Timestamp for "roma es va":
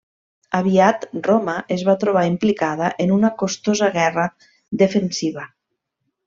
1.27-1.95